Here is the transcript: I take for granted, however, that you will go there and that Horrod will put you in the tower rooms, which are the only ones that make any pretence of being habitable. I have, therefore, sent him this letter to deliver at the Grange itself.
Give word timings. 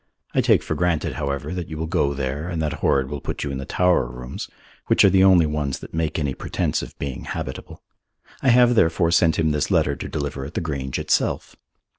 I 0.33 0.41
take 0.41 0.63
for 0.63 0.73
granted, 0.73 1.13
however, 1.13 1.53
that 1.53 1.69
you 1.69 1.77
will 1.77 1.85
go 1.85 2.15
there 2.15 2.49
and 2.49 2.59
that 2.59 2.73
Horrod 2.73 3.07
will 3.07 3.21
put 3.21 3.43
you 3.43 3.51
in 3.51 3.59
the 3.59 3.67
tower 3.67 4.07
rooms, 4.07 4.49
which 4.87 5.05
are 5.05 5.11
the 5.11 5.23
only 5.23 5.45
ones 5.45 5.77
that 5.77 5.93
make 5.93 6.17
any 6.17 6.33
pretence 6.33 6.81
of 6.81 6.97
being 6.97 7.25
habitable. 7.25 7.83
I 8.41 8.49
have, 8.49 8.73
therefore, 8.73 9.11
sent 9.11 9.37
him 9.37 9.51
this 9.51 9.69
letter 9.69 9.95
to 9.95 10.09
deliver 10.09 10.43
at 10.43 10.55
the 10.55 10.59
Grange 10.61 10.97
itself. 10.97 11.55